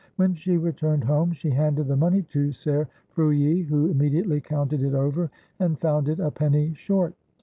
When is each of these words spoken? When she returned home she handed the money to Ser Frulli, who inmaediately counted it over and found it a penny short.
When 0.15 0.33
she 0.33 0.57
returned 0.57 1.03
home 1.03 1.31
she 1.31 1.51
handed 1.51 1.85
the 1.87 1.95
money 1.95 2.23
to 2.23 2.51
Ser 2.51 2.87
Frulli, 3.15 3.67
who 3.67 3.91
inmaediately 3.93 4.41
counted 4.43 4.81
it 4.81 4.95
over 4.95 5.29
and 5.59 5.79
found 5.79 6.09
it 6.09 6.19
a 6.19 6.31
penny 6.31 6.73
short. 6.73 7.13